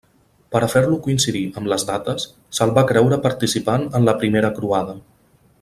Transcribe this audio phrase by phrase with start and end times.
[0.53, 2.27] Per a fer-lo coincidir amb les dates,
[2.61, 5.01] se'l va creure participant en la Primera Croada.